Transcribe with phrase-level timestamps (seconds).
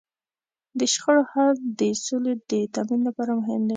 [0.79, 3.69] د شخړو حل د سولې د تامین لپاره مهم دی.